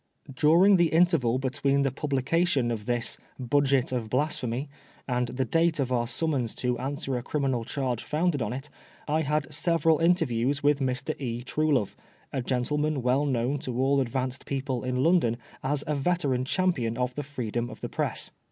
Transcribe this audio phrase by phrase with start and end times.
[0.33, 4.67] During the interval between the publication of this" budget of blasphemy"
[5.17, 8.71] and the date of our summons to answer a criminal charge founded on it,
[9.07, 11.13] I had several interviews with Mr.
[11.21, 11.43] E.
[11.43, 11.95] Truelove,
[12.33, 17.13] a gentleman well known to all advanced people in London as a veteran champion of
[17.13, 18.31] the freedom as the press.